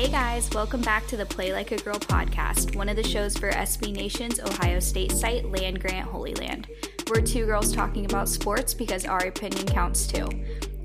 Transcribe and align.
Hey 0.00 0.08
guys, 0.08 0.48
welcome 0.54 0.80
back 0.80 1.06
to 1.08 1.16
the 1.18 1.26
Play 1.26 1.52
Like 1.52 1.72
a 1.72 1.76
Girl 1.76 1.98
podcast, 1.98 2.74
one 2.74 2.88
of 2.88 2.96
the 2.96 3.06
shows 3.06 3.36
for 3.36 3.50
SB 3.50 3.92
Nation's 3.92 4.40
Ohio 4.40 4.80
State 4.80 5.12
site, 5.12 5.44
Land 5.44 5.78
Grant 5.82 6.08
Holy 6.08 6.34
Land. 6.36 6.68
We're 7.10 7.20
two 7.20 7.44
girls 7.44 7.70
talking 7.70 8.06
about 8.06 8.26
sports 8.26 8.72
because 8.72 9.04
our 9.04 9.26
opinion 9.26 9.66
counts 9.66 10.06
too. 10.06 10.26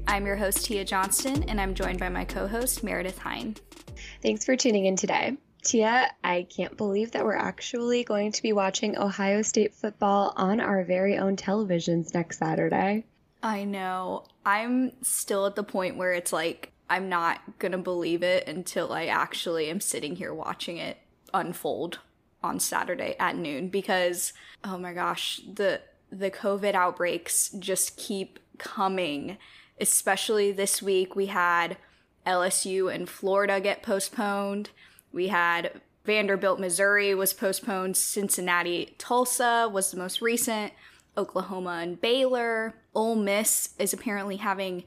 I'm 0.05 0.26
your 0.26 0.36
host, 0.36 0.66
Tia 0.66 0.84
Johnston, 0.84 1.44
and 1.44 1.62
I'm 1.62 1.73
joined 1.73 1.98
by 1.98 2.09
my 2.09 2.26
co 2.26 2.46
host, 2.46 2.84
Meredith 2.84 3.18
Hine. 3.18 3.55
Thanks 4.22 4.44
for 4.44 4.58
tuning 4.58 4.86
in 4.86 4.98
today. 4.98 5.38
Tia, 5.63 6.12
I 6.22 6.45
can't 6.54 6.76
believe 6.76 7.12
that 7.12 7.23
we're 7.23 7.38
actually 7.38 8.04
going 8.04 8.34
to 8.34 8.44
be 8.44 8.52
watching 8.52 8.98
Ohio 8.98 9.44
State 9.44 9.73
football 9.73 10.34
on 10.36 10.59
our 10.59 10.84
very 10.84 11.18
own 11.18 11.38
televisions 11.38 12.13
next 12.13 12.40
Saturday. 12.40 13.05
I 13.41 13.63
know. 13.63 14.26
I'm 14.45 14.91
still 15.04 15.45
at 15.45 15.55
the 15.55 15.63
point 15.63 15.95
where 15.95 16.12
it's 16.12 16.34
like, 16.34 16.73
I'm 16.89 17.09
not 17.09 17.59
gonna 17.59 17.77
believe 17.77 18.23
it 18.23 18.48
until 18.48 18.94
I 18.94 19.05
actually 19.05 19.70
am 19.70 19.80
sitting 19.80 20.16
here 20.16 20.34
watching 20.34 20.77
it 20.77 20.98
unfold 21.34 21.99
on 22.44 22.59
Saturday 22.59 23.16
at 23.20 23.35
noon 23.35 23.70
because 23.70 24.34
oh 24.63 24.77
my 24.77 24.94
gosh, 24.94 25.41
the 25.52 25.81
the 26.11 26.31
COVID 26.31 26.73
outbreaks 26.73 27.49
just 27.49 27.98
keep 27.98 28.39
coming. 28.58 29.38
Especially 29.80 30.52
this 30.52 30.81
week 30.81 31.16
we 31.16 31.25
had 31.27 31.77
LSU 32.25 32.94
and 32.94 33.09
Florida 33.09 33.59
get 33.59 33.83
postponed. 33.83 34.70
We 35.11 35.27
had 35.27 35.81
Vanderbilt, 36.05 36.59
Missouri 36.59 37.16
was 37.16 37.33
postponed. 37.33 37.97
Cincinnati, 37.97 38.95
Tulsa 38.97 39.70
was 39.72 39.91
the 39.91 39.97
most 39.97 40.22
recent. 40.22 40.72
Oklahoma 41.17 41.80
and 41.81 41.99
Baylor. 41.99 42.75
Ole 42.94 43.16
Miss 43.16 43.70
is 43.80 43.94
apparently 43.94 44.38
having 44.38 44.83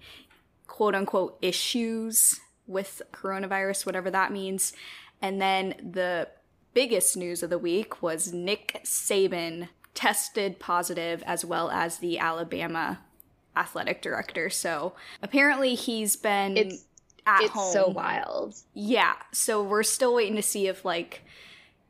quote 0.69 0.94
unquote 0.94 1.36
issues 1.42 2.38
with 2.69 3.02
coronavirus, 3.12 3.84
whatever 3.84 4.11
that 4.12 4.30
means. 4.30 4.72
And 5.20 5.41
then 5.41 5.74
the 5.83 6.28
biggest 6.74 7.16
news 7.16 7.42
of 7.42 7.50
the 7.50 7.58
week 7.58 8.00
was 8.00 8.33
Nick 8.33 8.80
Saban 8.84 9.69
tested 9.94 10.61
positive, 10.61 11.24
as 11.27 11.44
well 11.44 11.70
as 11.70 11.98
the 11.98 12.20
Alabama 12.20 13.00
athletic 13.56 14.00
director. 14.00 14.48
So 14.48 14.92
apparently 15.20 15.74
he's 15.74 16.14
been 16.14 16.56
it's, 16.56 16.84
at 17.27 17.42
it's 17.42 17.50
home. 17.50 17.72
so 17.72 17.89
wild. 17.89 18.55
Yeah. 18.74 19.14
So 19.33 19.61
we're 19.62 19.83
still 19.83 20.14
waiting 20.14 20.36
to 20.36 20.42
see 20.42 20.69
if 20.69 20.84
like 20.84 21.24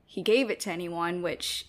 he 0.06 0.22
gave 0.22 0.48
it 0.48 0.60
to 0.60 0.70
anyone, 0.70 1.20
which 1.20 1.66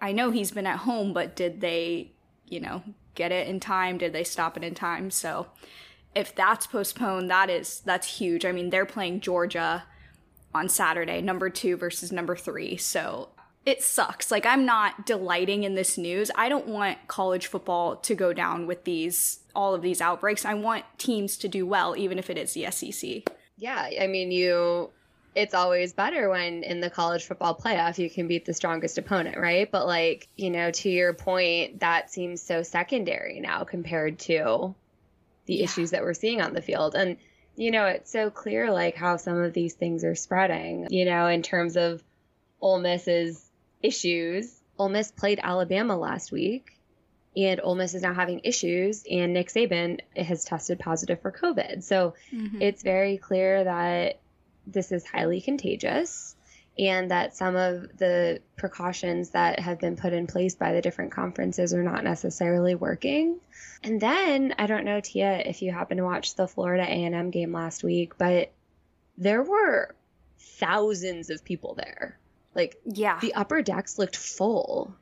I 0.00 0.12
know 0.12 0.30
he's 0.30 0.50
been 0.50 0.66
at 0.66 0.78
home, 0.78 1.12
but 1.12 1.36
did 1.36 1.60
they, 1.60 2.12
you 2.48 2.60
know, 2.60 2.82
get 3.14 3.32
it 3.32 3.46
in 3.48 3.60
time? 3.60 3.98
Did 3.98 4.14
they 4.14 4.24
stop 4.24 4.56
it 4.56 4.64
in 4.64 4.74
time? 4.74 5.10
So 5.10 5.48
if 6.14 6.34
that's 6.34 6.66
postponed, 6.66 7.30
that 7.30 7.50
is 7.50 7.80
that's 7.80 8.18
huge. 8.18 8.44
I 8.44 8.52
mean, 8.52 8.70
they're 8.70 8.86
playing 8.86 9.20
Georgia 9.20 9.84
on 10.54 10.68
Saturday, 10.68 11.22
number 11.22 11.48
2 11.48 11.76
versus 11.76 12.12
number 12.12 12.36
3. 12.36 12.76
So 12.76 13.30
it 13.64 13.82
sucks. 13.82 14.30
Like 14.30 14.44
I'm 14.44 14.66
not 14.66 15.06
delighting 15.06 15.64
in 15.64 15.74
this 15.74 15.96
news. 15.96 16.30
I 16.34 16.48
don't 16.48 16.66
want 16.66 16.98
college 17.08 17.46
football 17.46 17.96
to 17.96 18.14
go 18.14 18.32
down 18.32 18.66
with 18.66 18.84
these 18.84 19.40
all 19.54 19.74
of 19.74 19.82
these 19.82 20.00
outbreaks. 20.00 20.44
I 20.44 20.54
want 20.54 20.84
teams 20.98 21.36
to 21.38 21.48
do 21.48 21.66
well 21.66 21.96
even 21.96 22.18
if 22.18 22.28
it 22.28 22.38
is 22.38 22.54
the 22.54 22.70
SEC. 22.70 23.22
Yeah, 23.56 23.88
I 24.00 24.06
mean 24.06 24.32
you 24.32 24.90
it's 25.34 25.54
always 25.54 25.92
better 25.94 26.28
when 26.28 26.62
in 26.62 26.80
the 26.80 26.90
college 26.90 27.24
football 27.24 27.54
playoff 27.54 27.96
you 27.96 28.10
can 28.10 28.28
beat 28.28 28.44
the 28.44 28.52
strongest 28.52 28.98
opponent, 28.98 29.38
right? 29.38 29.70
But 29.70 29.86
like, 29.86 30.28
you 30.36 30.50
know, 30.50 30.70
to 30.72 30.90
your 30.90 31.14
point, 31.14 31.80
that 31.80 32.10
seems 32.10 32.42
so 32.42 32.62
secondary 32.62 33.40
now 33.40 33.64
compared 33.64 34.18
to 34.20 34.74
the 35.46 35.54
yeah. 35.56 35.64
issues 35.64 35.90
that 35.90 36.02
we're 36.02 36.14
seeing 36.14 36.40
on 36.40 36.54
the 36.54 36.62
field. 36.62 36.94
And, 36.94 37.16
you 37.56 37.70
know, 37.70 37.86
it's 37.86 38.10
so 38.10 38.30
clear 38.30 38.72
like 38.72 38.96
how 38.96 39.16
some 39.16 39.36
of 39.36 39.52
these 39.52 39.74
things 39.74 40.04
are 40.04 40.14
spreading, 40.14 40.88
you 40.90 41.04
know, 41.04 41.26
in 41.26 41.42
terms 41.42 41.76
of 41.76 42.02
Ole 42.60 42.80
Miss's 42.80 43.44
issues. 43.82 44.60
Ole 44.78 44.88
Miss 44.88 45.10
played 45.10 45.40
Alabama 45.42 45.96
last 45.96 46.32
week, 46.32 46.78
and 47.36 47.60
Ole 47.62 47.74
Miss 47.74 47.94
is 47.94 48.02
now 48.02 48.14
having 48.14 48.40
issues, 48.44 49.04
and 49.10 49.32
Nick 49.32 49.48
Saban 49.48 50.00
has 50.16 50.44
tested 50.44 50.78
positive 50.78 51.20
for 51.20 51.30
COVID. 51.30 51.82
So 51.82 52.14
mm-hmm. 52.32 52.62
it's 52.62 52.82
very 52.82 53.18
clear 53.18 53.64
that 53.64 54.20
this 54.66 54.92
is 54.92 55.04
highly 55.04 55.40
contagious 55.40 56.36
and 56.78 57.10
that 57.10 57.36
some 57.36 57.54
of 57.54 57.96
the 57.98 58.40
precautions 58.56 59.30
that 59.30 59.60
have 59.60 59.78
been 59.78 59.96
put 59.96 60.12
in 60.12 60.26
place 60.26 60.54
by 60.54 60.72
the 60.72 60.80
different 60.80 61.12
conferences 61.12 61.74
are 61.74 61.82
not 61.82 62.02
necessarily 62.02 62.74
working. 62.74 63.38
And 63.82 64.00
then 64.00 64.54
I 64.58 64.66
don't 64.66 64.84
know 64.84 65.00
Tia 65.00 65.42
if 65.44 65.60
you 65.60 65.72
happened 65.72 65.98
to 65.98 66.04
watch 66.04 66.34
the 66.34 66.48
Florida 66.48 66.84
A&M 66.84 67.30
game 67.30 67.52
last 67.52 67.84
week, 67.84 68.16
but 68.16 68.52
there 69.18 69.42
were 69.42 69.94
thousands 70.38 71.30
of 71.30 71.44
people 71.44 71.74
there. 71.74 72.18
Like 72.54 72.80
yeah. 72.84 73.18
the 73.20 73.34
upper 73.34 73.62
decks 73.62 73.98
looked 73.98 74.16
full. 74.16 74.94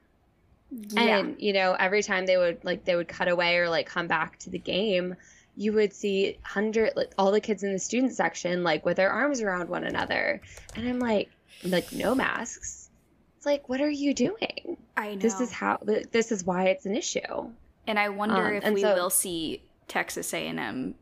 Yeah. 0.70 1.18
And 1.18 1.36
you 1.40 1.52
know, 1.52 1.76
every 1.78 2.02
time 2.02 2.26
they 2.26 2.36
would 2.36 2.64
like 2.64 2.84
they 2.84 2.96
would 2.96 3.08
cut 3.08 3.28
away 3.28 3.58
or 3.58 3.68
like 3.68 3.86
come 3.86 4.06
back 4.06 4.38
to 4.40 4.50
the 4.50 4.58
game, 4.58 5.16
you 5.56 5.72
would 5.72 5.92
see 5.92 6.38
hundred 6.42 6.92
like 6.96 7.12
all 7.18 7.32
the 7.32 7.40
kids 7.40 7.62
in 7.62 7.72
the 7.72 7.78
student 7.78 8.12
section 8.14 8.62
like 8.62 8.84
with 8.84 8.96
their 8.96 9.10
arms 9.10 9.40
around 9.40 9.68
one 9.68 9.84
another. 9.84 10.40
And 10.76 10.88
I'm 10.88 11.00
like, 11.00 11.30
like 11.64 11.92
no 11.92 12.14
masks. 12.14 12.90
It's 13.36 13.46
like, 13.46 13.68
what 13.68 13.80
are 13.80 13.90
you 13.90 14.12
doing? 14.12 14.76
I 14.96 15.14
know. 15.14 15.20
This 15.20 15.40
is 15.40 15.50
how. 15.50 15.78
This 16.12 16.30
is 16.30 16.44
why 16.44 16.66
it's 16.66 16.84
an 16.84 16.94
issue. 16.94 17.50
And 17.86 17.98
I 17.98 18.10
wonder 18.10 18.48
um, 18.48 18.54
if 18.54 18.74
we 18.74 18.82
so, 18.82 18.94
will 18.94 19.10
see 19.10 19.62
Texas 19.88 20.34
A&M 20.34 20.94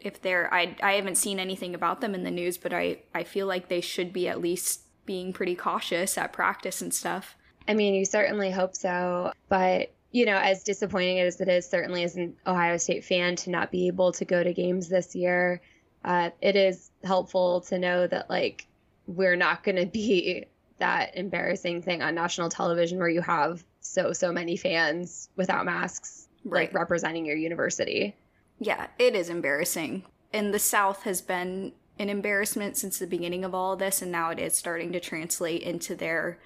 if 0.00 0.22
they're. 0.22 0.52
I 0.54 0.76
I 0.82 0.92
haven't 0.92 1.16
seen 1.16 1.40
anything 1.40 1.74
about 1.74 2.00
them 2.00 2.14
in 2.14 2.22
the 2.22 2.30
news, 2.30 2.58
but 2.58 2.72
I 2.72 2.98
I 3.14 3.24
feel 3.24 3.46
like 3.46 3.68
they 3.68 3.80
should 3.80 4.12
be 4.12 4.28
at 4.28 4.40
least 4.40 4.82
being 5.04 5.32
pretty 5.32 5.56
cautious 5.56 6.16
at 6.16 6.32
practice 6.32 6.80
and 6.80 6.94
stuff. 6.94 7.36
I 7.66 7.74
mean, 7.74 7.94
you 7.94 8.04
certainly 8.04 8.50
hope 8.50 8.76
so, 8.76 9.32
but 9.48 9.92
you 10.12 10.26
know, 10.26 10.36
as 10.36 10.62
disappointing 10.62 11.20
as 11.20 11.40
it 11.40 11.48
is, 11.48 11.68
certainly 11.68 12.04
as 12.04 12.16
an 12.16 12.36
Ohio 12.46 12.76
State 12.76 13.04
fan 13.04 13.36
to 13.36 13.50
not 13.50 13.70
be 13.70 13.86
able 13.88 14.12
to 14.12 14.24
go 14.24 14.42
to 14.42 14.52
games 14.52 14.88
this 14.88 15.14
year, 15.14 15.60
uh, 16.04 16.30
it 16.40 16.56
is 16.56 16.90
helpful 17.04 17.60
to 17.62 17.78
know 17.78 18.06
that 18.06 18.30
like 18.30 18.66
we're 19.10 19.36
not 19.36 19.64
going 19.64 19.76
to 19.76 19.86
be 19.86 20.46
that 20.78 21.16
embarrassing 21.16 21.82
thing 21.82 22.00
on 22.00 22.14
national 22.14 22.48
television 22.48 22.98
where 22.98 23.08
you 23.08 23.20
have 23.20 23.64
so 23.80 24.12
so 24.12 24.32
many 24.32 24.56
fans 24.56 25.28
without 25.36 25.64
masks 25.64 26.28
right. 26.44 26.68
like 26.68 26.74
representing 26.74 27.26
your 27.26 27.36
university. 27.36 28.14
Yeah, 28.58 28.86
it 28.98 29.14
is 29.14 29.28
embarrassing. 29.28 30.04
And 30.32 30.54
the 30.54 30.58
South 30.58 31.02
has 31.02 31.20
been 31.20 31.72
an 31.98 32.08
embarrassment 32.08 32.76
since 32.76 32.98
the 32.98 33.06
beginning 33.06 33.44
of 33.44 33.54
all 33.54 33.72
of 33.72 33.78
this 33.78 34.00
and 34.00 34.12
now 34.12 34.30
it 34.30 34.38
is 34.38 34.56
starting 34.56 34.92
to 34.92 35.00
translate 35.00 35.62
into 35.62 35.94
their 35.94 36.38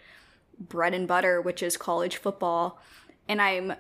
bread 0.58 0.94
and 0.94 1.06
butter, 1.06 1.40
which 1.40 1.62
is 1.62 1.76
college 1.76 2.16
football. 2.16 2.80
And 3.28 3.42
I'm 3.42 3.74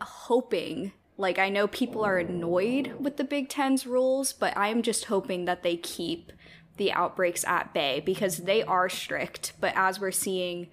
hoping 0.00 0.92
like 1.16 1.38
I 1.38 1.48
know 1.48 1.66
people 1.66 2.04
are 2.04 2.18
annoyed 2.18 2.94
with 3.00 3.16
the 3.16 3.24
Big 3.24 3.48
Ten's 3.48 3.86
rules, 3.86 4.34
but 4.34 4.54
I'm 4.56 4.82
just 4.82 5.06
hoping 5.06 5.46
that 5.46 5.62
they 5.62 5.76
keep 5.76 6.30
the 6.76 6.92
outbreaks 6.92 7.44
at 7.44 7.72
bay 7.72 8.02
because 8.04 8.38
they 8.38 8.62
are 8.62 8.88
strict. 8.88 9.52
But 9.60 9.72
as 9.76 9.98
we're 10.00 10.12
seeing 10.12 10.68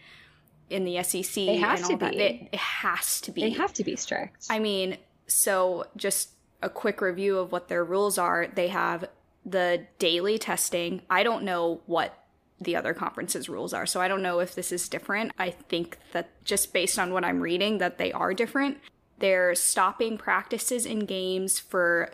in 0.70 0.86
the 0.86 1.02
SEC, 1.04 1.34
they 1.34 1.58
have 1.58 1.88
to 1.88 1.98
that, 1.98 2.12
be. 2.12 2.18
it 2.18 2.56
has 2.56 3.22
to 3.22 3.32
be. 3.32 3.42
They 3.42 3.52
have 3.52 3.74
to 3.74 3.84
be 3.84 3.96
strict. 3.96 4.48
I 4.50 4.60
mean, 4.60 4.98
so 5.28 5.86
just 5.96 6.30
a 6.62 6.70
quick 6.70 7.02
review 7.02 7.38
of 7.38 7.52
what 7.52 7.68
their 7.68 7.84
rules 7.84 8.18
are. 8.18 8.48
They 8.48 8.70
have 8.70 9.06
the 9.46 9.86
daily 10.00 10.38
testing. 10.38 11.02
I 11.10 11.24
don't 11.24 11.44
know 11.44 11.82
what 11.86 12.18
the 12.62 12.76
other 12.76 12.94
conferences 12.94 13.50
rules 13.50 13.74
are. 13.74 13.86
So 13.86 14.00
I 14.00 14.08
don't 14.08 14.22
know 14.22 14.40
if 14.40 14.56
this 14.56 14.72
is 14.72 14.88
different. 14.88 15.34
I 15.38 15.50
think 15.50 15.98
that 16.14 16.30
just 16.46 16.72
based 16.72 16.98
on 16.98 17.12
what 17.12 17.26
I'm 17.26 17.42
reading 17.42 17.80
that 17.80 17.98
they 17.98 18.12
are 18.14 18.34
different. 18.34 18.78
They're 19.20 19.54
stopping 19.54 20.18
practices 20.18 20.86
in 20.86 21.00
games 21.00 21.60
for 21.60 22.12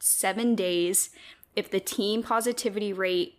7 0.00 0.56
days 0.56 1.10
if 1.54 1.70
the 1.70 1.80
team 1.80 2.22
positivity 2.22 2.92
rate 2.92 3.38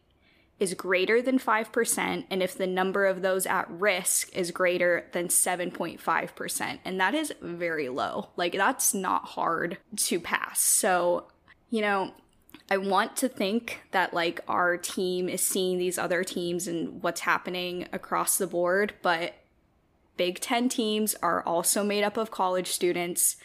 is 0.64 0.74
greater 0.74 1.22
than 1.22 1.38
5% 1.38 2.26
and 2.30 2.42
if 2.42 2.58
the 2.58 2.66
number 2.66 3.06
of 3.06 3.22
those 3.22 3.46
at 3.46 3.70
risk 3.70 4.34
is 4.34 4.52
greater 4.52 5.06
than 5.12 5.28
7.5%. 5.28 6.80
And 6.86 7.00
that 7.02 7.14
is 7.14 7.34
very 7.42 7.90
low. 7.90 8.30
Like, 8.38 8.54
that's 8.54 8.94
not 8.94 9.26
hard 9.26 9.78
to 9.98 10.22
pass. 10.22 10.62
So, 10.62 11.28
you 11.70 11.82
know, 11.82 12.14
I 12.72 12.78
want 12.78 13.18
to 13.18 13.28
think 13.28 13.82
that 13.92 14.14
like 14.14 14.40
our 14.48 14.78
team 14.78 15.28
is 15.28 15.42
seeing 15.42 15.78
these 15.78 15.98
other 15.98 16.24
teams 16.24 16.66
and 16.66 17.04
what's 17.04 17.22
happening 17.22 17.90
across 17.92 18.38
the 18.38 18.48
board, 18.48 18.94
but 19.02 19.34
Big 20.16 20.40
Ten 20.40 20.70
teams 20.70 21.14
are 21.22 21.44
also 21.44 21.84
made 21.84 22.06
up 22.06 22.16
of 22.16 22.32
college 22.32 22.68
students. 22.68 23.36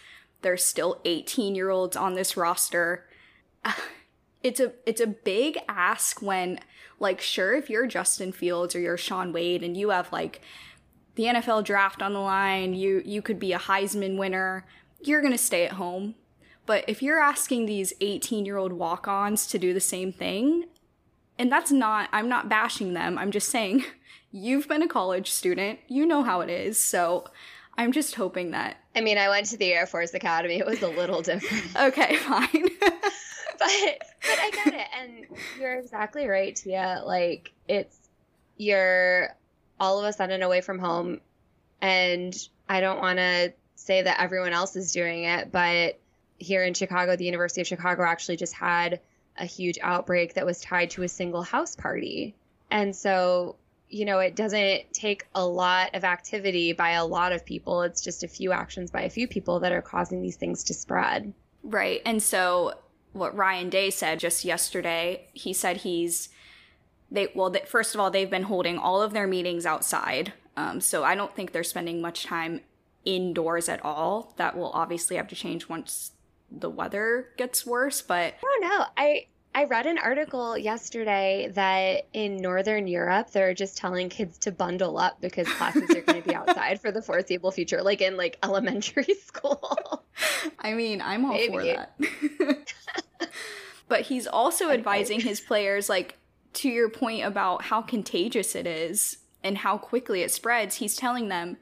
There's 0.43 0.65
still 0.65 1.01
18 1.05 1.57
year 1.57 1.71
olds 1.71 1.97
on 1.97 2.15
this 2.15 2.37
roster 2.37 3.09
it's 4.43 4.61
a 4.61 4.73
it's 4.87 5.01
a 5.01 5.07
big 5.07 5.59
ask 5.69 6.23
when 6.23 6.61
like 7.01 7.21
sure 7.21 7.55
if 7.55 7.69
you're 7.71 7.87
Justin 7.87 8.33
Fields 8.33 8.75
or 8.75 8.81
you're 8.81 8.97
Shaun 8.97 9.33
Wade 9.33 9.63
and 9.63 9.77
you 9.77 9.91
have 9.91 10.13
like 10.13 10.41
the 11.15 11.25
NFL 11.25 11.65
draft 11.65 12.03
on 12.03 12.13
the 12.13 12.21
line, 12.21 12.75
you 12.75 13.03
you 13.05 13.23
could 13.23 13.39
be 13.39 13.53
a 13.53 13.59
Heisman 13.59 14.17
winner, 14.17 14.65
you're 15.01 15.21
going 15.21 15.33
to 15.33 15.39
stay 15.39 15.65
at 15.65 15.73
home. 15.73 16.15
But 16.67 16.85
if 16.87 17.03
you're 17.03 17.19
asking 17.19 17.65
these 17.65 17.95
18-year-old 18.03 18.75
walk-ons 18.75 19.47
to 19.47 19.59
do 19.59 19.73
the 19.73 19.81
same 19.81 20.13
thing, 20.13 20.67
and 21.39 21.51
that's 21.51 21.73
not, 21.73 22.11
I'm 22.13 22.29
not 22.29 22.51
bashing 22.51 22.93
them. 22.93 23.17
I'm 23.17 23.31
just 23.31 23.49
saying, 23.49 23.85
you've 24.31 24.69
been 24.69 24.83
a 24.83 24.89
college 24.89 25.31
student, 25.31 25.79
you 25.89 26.05
know 26.05 26.23
how 26.23 26.43
it 26.43 26.51
is. 26.51 26.79
So 26.79 27.25
I'm 27.79 27.91
just 27.91 28.17
hoping 28.17 28.51
that. 28.51 28.77
I 28.95 29.01
mean, 29.01 29.17
I 29.17 29.29
went 29.29 29.47
to 29.47 29.57
the 29.57 29.73
Air 29.73 29.87
Force 29.87 30.13
Academy. 30.13 30.59
It 30.59 30.67
was 30.67 30.83
a 30.83 30.89
little 30.89 31.23
different. 31.23 31.75
okay, 31.75 32.17
fine. 32.17 32.69
but 33.61 33.71
but 34.23 34.39
I 34.39 34.51
get 34.51 34.75
it, 34.75 34.87
and 35.01 35.27
you're 35.59 35.79
exactly 35.79 36.27
right, 36.27 36.55
Tia. 36.55 37.03
Like 37.05 37.53
it's 37.67 37.97
you're 38.57 39.31
all 39.81 39.99
of 39.99 40.05
a 40.05 40.13
sudden 40.13 40.43
away 40.43 40.61
from 40.61 40.79
home, 40.79 41.21
and 41.81 42.37
I 42.69 42.81
don't 42.81 43.01
want 43.01 43.19
to 43.19 43.53
say 43.75 44.03
that 44.03 44.21
everyone 44.21 44.53
else 44.53 44.77
is 44.77 44.93
doing 44.93 45.25
it, 45.25 45.51
but 45.51 45.99
here 46.39 46.63
in 46.65 46.75
Chicago, 46.75 47.17
the 47.17 47.25
University 47.25 47.61
of 47.61 47.67
Chicago 47.67 48.05
actually 48.05 48.37
just 48.37 48.53
had 48.53 49.01
a 49.37 49.45
huge 49.45 49.79
outbreak 49.83 50.35
that 50.35 50.47
was 50.47 50.61
tied 50.61 50.91
to 50.91 51.03
a 51.03 51.09
single 51.09 51.43
house 51.43 51.75
party, 51.75 52.35
and 52.71 52.95
so 52.95 53.57
you 53.91 54.05
know, 54.05 54.19
it 54.19 54.37
doesn't 54.37 54.93
take 54.93 55.27
a 55.35 55.45
lot 55.45 55.95
of 55.95 56.05
activity 56.05 56.75
by 56.75 56.91
a 56.91 57.07
lot 57.07 57.33
of 57.33 57.45
people. 57.45 57.83
It's 57.83 58.03
just 58.03 58.23
a 58.23 58.29
few 58.29 58.53
actions 58.53 58.91
by 58.91 59.03
a 59.03 59.11
few 59.11 59.27
people 59.27 59.61
that 59.61 59.73
are 59.73 59.81
causing 59.81 60.21
these 60.21 60.37
things 60.37 60.65
to 60.65 60.75
spread. 60.75 61.33
Right. 61.63 62.03
And 62.05 62.23
so 62.23 62.75
what 63.13 63.37
Ryan 63.37 63.71
Day 63.71 63.91
said 63.91 64.21
just 64.21 64.45
yesterday. 64.45 65.29
He 65.33 65.53
said 65.53 65.79
he's 65.79 66.29
they 67.11 67.29
well 67.35 67.51
they, 67.51 67.61
first 67.61 67.95
of 67.95 68.01
all 68.01 68.11
they've 68.11 68.31
been 68.31 68.45
holding 68.45 68.79
all 68.79 69.03
of 69.03 69.13
their 69.13 69.27
meetings 69.27 69.67
outside. 69.67 70.33
Um, 70.57 70.81
so 70.81 71.05
I 71.05 71.15
don't 71.15 71.35
think 71.35 71.53
they're 71.53 71.63
spending 71.63 72.01
much 72.01 72.25
time 72.25 72.63
indoors 73.05 73.69
at 73.69 73.85
all. 73.85 74.35
That 74.37 74.57
will 74.57 74.71
obviously 74.71 75.17
have 75.17 75.29
to 75.29 75.37
change 75.37 75.69
once 75.69 76.13
the 76.51 76.71
weather 76.71 77.29
gets 77.37 77.65
worse. 77.65 78.03
But 78.03 78.35
I 78.35 78.61
don't 78.61 78.61
know. 78.63 78.85
I 78.97 79.27
I 79.55 79.65
read 79.65 79.87
an 79.87 79.99
article 79.99 80.57
yesterday 80.57 81.51
that 81.55 82.07
in 82.13 82.37
Northern 82.37 82.87
Europe, 82.87 83.31
they're 83.31 83.55
just 83.55 83.77
telling 83.77 84.09
kids 84.09 84.39
to 84.39 84.53
bundle 84.53 84.99
up 84.99 85.21
because 85.21 85.49
classes 85.49 85.91
are 85.91 86.03
going 86.03 86.23
to 86.23 86.29
be 86.29 86.35
outside 86.37 86.81
for 86.81 86.93
the 86.93 87.03
foreseeable 87.03 87.51
future, 87.51 87.83
like 87.83 88.01
in 88.01 88.17
like 88.17 88.39
elementary 88.43 89.15
school. 89.27 90.05
I 90.61 90.75
mean, 90.75 91.01
I'm 91.01 91.25
all 91.25 91.33
Maybe. 91.33 91.53
for 91.53 91.65
that. 91.65 92.75
but 93.89 94.03
he's 94.03 94.27
also 94.27 94.71
advising 94.71 95.21
his 95.21 95.41
players, 95.41 95.89
like, 95.89 96.17
to 96.55 96.69
your 96.69 96.89
point 96.89 97.25
about 97.25 97.63
how 97.63 97.83
contagious 97.83 98.55
it 98.55 98.67
is 98.67 99.19
and 99.43 99.59
how 99.59 99.79
quickly 99.79 100.23
it 100.23 100.31
spreads, 100.31 100.77
he's 100.77 100.97
telling 100.97 101.29
them, 101.29 101.57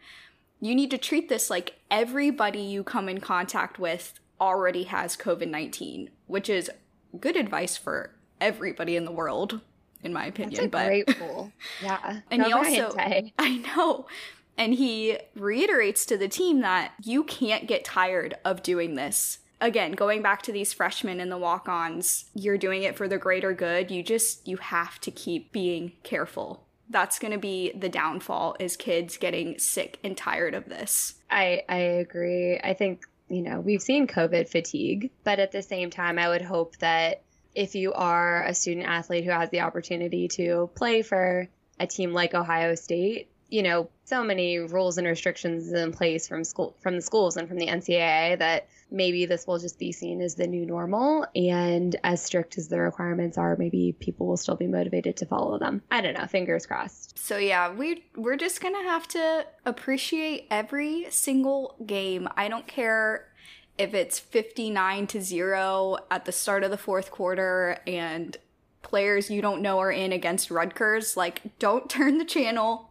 you 0.61 0.75
need 0.75 0.91
to 0.91 0.99
treat 0.99 1.29
this 1.29 1.51
like 1.51 1.75
everybody 1.91 2.61
you 2.61 2.83
come 2.83 3.09
in 3.09 3.21
contact 3.21 3.79
with 3.79 4.19
already 4.41 4.85
has 4.85 5.17
COVID 5.17 5.49
19, 5.49 6.11
which 6.27 6.49
is 6.49 6.71
good 7.19 7.37
advice 7.37 7.77
for 7.77 8.11
everybody 8.41 8.97
in 8.97 9.05
the 9.05 9.13
world, 9.13 9.61
in 10.03 10.13
my 10.13 10.27
opinion. 10.27 10.69
but 10.71 10.87
great 10.87 11.21
rule. 11.21 11.53
Yeah. 11.83 12.21
and 12.31 12.45
he 12.45 12.53
also 12.53 12.95
I 13.39 13.63
know. 13.77 14.07
And 14.59 14.73
he 14.73 15.19
reiterates 15.35 16.07
to 16.07 16.17
the 16.17 16.29
team 16.29 16.61
that 16.61 16.93
you 17.03 17.25
can't 17.25 17.67
get 17.67 17.85
tired 17.85 18.37
of 18.45 18.63
doing 18.63 18.95
this. 18.95 19.39
Again, 19.61 19.93
going 19.93 20.23
back 20.23 20.43
to 20.43 20.53
these 20.53 20.73
freshmen 20.73 21.21
and 21.21 21.33
the 21.33 21.39
walk-ons, 21.39 22.27
you're 22.35 22.59
doing 22.59 22.83
it 22.83 22.97
for 22.97 23.09
the 23.09 23.19
greater 23.19 23.53
good. 23.53 23.91
You 23.91 24.03
just 24.03 24.47
you 24.47 24.59
have 24.59 25.01
to 25.01 25.11
keep 25.11 25.53
being 25.53 25.93
careful. 26.03 26.67
That's 26.89 27.19
going 27.19 27.33
to 27.33 27.39
be 27.39 27.73
the 27.73 27.89
downfall 27.89 28.57
is 28.61 28.77
kids 28.77 29.17
getting 29.17 29.59
sick 29.59 29.99
and 30.05 30.17
tired 30.17 30.55
of 30.55 30.67
this. 30.67 31.15
I 31.31 31.63
I 31.69 31.79
agree. 31.79 32.61
I 32.63 32.75
think 32.75 33.03
you 33.29 33.43
know, 33.43 33.61
we've 33.61 33.83
seen 33.83 34.07
COVID 34.07 34.49
fatigue, 34.49 35.11
but 35.25 35.39
at 35.39 35.53
the 35.53 35.63
same 35.63 35.91
time, 35.91 36.19
I 36.19 36.29
would 36.29 36.43
hope 36.43 36.77
that 36.79 37.23
if 37.55 37.75
you 37.75 37.93
are 37.93 38.45
a 38.45 38.55
student 38.55 38.87
athlete 38.87 39.25
who 39.25 39.31
has 39.31 39.51
the 39.51 39.61
opportunity 39.61 40.29
to 40.29 40.71
play 40.75 41.03
for 41.03 41.49
a 41.81 41.87
team 41.87 42.13
like 42.13 42.35
Ohio 42.35 42.75
State, 42.75 43.31
you 43.49 43.63
know, 43.63 43.89
so 44.05 44.23
many 44.23 44.59
rules 44.59 44.99
and 44.99 45.07
restrictions 45.07 45.73
in 45.73 45.93
place 45.93 46.29
from 46.29 46.45
school 46.45 46.77
from 46.81 46.97
the 46.97 47.03
schools 47.03 47.37
and 47.37 47.49
from 47.49 47.59
the 47.59 47.67
NCAA 47.67 48.39
that 48.39 48.69
maybe 48.91 49.27
this 49.27 49.47
will 49.47 49.59
just 49.59 49.79
be 49.79 49.93
seen 49.93 50.21
as 50.21 50.37
the 50.37 50.47
new 50.47 50.65
normal 50.65 51.27
and 51.35 51.97
as 52.05 52.23
strict 52.23 52.57
as 52.59 52.69
the 52.69 52.81
requirements 52.81 53.37
are, 53.37 53.57
maybe 53.57 53.97
people 53.99 54.27
will 54.27 54.37
still 54.37 54.57
be 54.57 54.67
motivated 54.67 55.17
to 55.17 55.27
follow 55.27 55.59
them. 55.59 55.83
I 55.91 56.01
don't 56.01 56.15
know, 56.15 56.27
fingers 56.27 56.67
crossed. 56.67 57.19
So 57.19 57.37
yeah, 57.37 57.73
we 57.73 58.05
we're 58.17 58.37
just 58.37 58.61
to 58.61 58.73
have 58.73 59.07
to 59.09 59.47
appreciate 59.65 60.47
every 60.51 61.07
single 61.11 61.77
game. 61.85 62.29
I 62.37 62.49
don't 62.49 62.67
care 62.67 63.29
if 63.79 63.95
it's 63.95 64.19
59 64.19 65.07
to 65.09 65.21
0 65.21 65.99
at 66.11 66.25
the 66.25 66.33
start 66.33 66.65
of 66.65 66.71
the 66.71 66.79
fourth 66.79 67.11
quarter 67.11 67.79
and 67.87 68.37
players 68.83 69.31
you 69.31 69.43
don't 69.43 69.61
know 69.61 69.79
are 69.81 69.91
in 69.91 70.13
against 70.13 70.51
Rutgers, 70.51 71.17
like 71.17 71.59
don't 71.59 71.91
turn 71.91 72.19
the 72.19 72.25
channel 72.25 72.91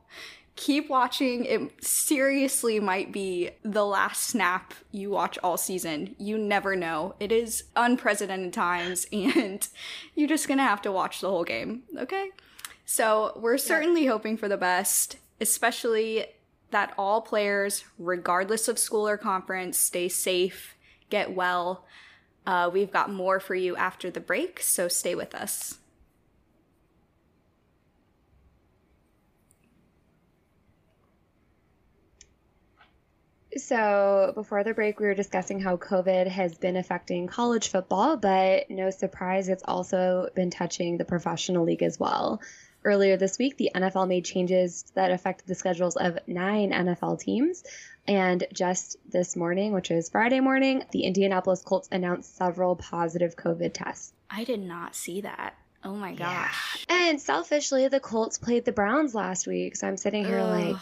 keep 0.55 0.89
watching. 0.89 1.45
It 1.45 1.83
seriously 1.83 2.79
might 2.79 3.11
be 3.11 3.51
the 3.63 3.85
last 3.85 4.23
snap 4.23 4.73
you 4.91 5.09
watch 5.09 5.37
all 5.43 5.57
season. 5.57 6.15
You 6.17 6.37
never 6.37 6.75
know. 6.75 7.15
It 7.19 7.31
is 7.31 7.65
unprecedented 7.75 8.53
times, 8.53 9.05
and 9.11 9.67
you're 10.15 10.29
just 10.29 10.47
gonna 10.47 10.63
have 10.63 10.81
to 10.83 10.91
watch 10.91 11.21
the 11.21 11.29
whole 11.29 11.43
game, 11.43 11.83
okay? 11.97 12.29
So, 12.85 13.33
we're 13.41 13.57
certainly 13.57 14.05
yeah. 14.05 14.11
hoping 14.11 14.37
for 14.37 14.47
the 14.47 14.57
best, 14.57 15.17
especially 15.41 16.27
that 16.69 16.93
all 16.97 17.21
players, 17.21 17.83
regardless 17.97 18.67
of 18.67 18.77
school 18.77 19.07
or 19.07 19.17
conference, 19.17 19.77
stay 19.77 20.07
safe, 20.07 20.75
get 21.09 21.33
well. 21.33 21.85
Uh, 22.45 22.69
we've 22.71 22.91
got 22.91 23.11
more 23.11 23.39
for 23.39 23.55
you 23.55 23.75
after 23.75 24.11
the 24.11 24.19
break, 24.19 24.59
so 24.59 24.87
stay 24.87 25.15
with 25.15 25.33
us. 25.33 25.79
So, 33.57 34.33
before 34.35 34.65
the 34.65 34.73
break, 34.73 34.99
we 34.99 35.05
were 35.05 35.13
discussing 35.13 35.61
how 35.61 35.77
COVID 35.77 36.27
has 36.27 36.57
been 36.57 36.75
affecting 36.75 37.27
college 37.27 37.69
football, 37.69 38.17
but 38.17 38.69
no 38.69 38.89
surprise, 38.89 39.47
it's 39.47 39.63
also 39.65 40.27
been 40.35 40.49
touching 40.49 40.97
the 40.97 41.05
professional 41.05 41.63
league 41.63 41.83
as 41.83 41.97
well. 41.97 42.41
Earlier 42.83 43.15
this 43.15 43.37
week, 43.39 43.55
the 43.57 43.71
NFL 43.73 44.07
made 44.09 44.25
changes 44.25 44.83
that 44.93 45.11
affected 45.11 45.47
the 45.47 45.55
schedules 45.55 45.95
of 45.95 46.19
nine 46.27 46.71
NFL 46.71 47.19
teams. 47.19 47.63
And 48.07 48.45
just 48.53 48.97
this 49.09 49.35
morning, 49.35 49.71
which 49.71 49.89
is 49.89 50.09
Friday 50.09 50.39
morning, 50.41 50.83
the 50.91 51.03
Indianapolis 51.03 51.63
Colts 51.63 51.88
announced 51.91 52.35
several 52.35 52.75
positive 52.75 53.35
COVID 53.35 53.74
tests. 53.74 54.13
I 54.29 54.43
did 54.43 54.59
not 54.59 54.95
see 54.95 55.21
that. 55.21 55.55
Oh 55.83 55.95
my 55.95 56.13
gosh. 56.13 56.85
Yeah. 56.89 57.09
And 57.09 57.21
selfishly, 57.21 57.88
the 57.88 58.00
Colts 58.00 58.38
played 58.38 58.65
the 58.65 58.71
Browns 58.71 59.15
last 59.15 59.47
week. 59.47 59.77
So 59.77 59.88
I'm 59.88 59.97
sitting 59.97 60.25
here 60.25 60.39
Ugh. 60.39 60.74
like, 60.74 60.81